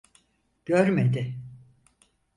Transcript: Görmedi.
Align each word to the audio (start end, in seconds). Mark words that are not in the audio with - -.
Görmedi. 0.65 1.35